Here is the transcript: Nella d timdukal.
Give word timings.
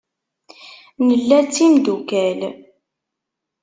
Nella 1.07 1.37
d 1.45 1.47
timdukal. 1.55 2.39